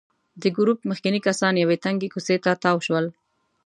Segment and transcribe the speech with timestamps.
[0.41, 3.05] د ګروپ مخکېني کسان یوې تنګې کوڅې ته تاو شول.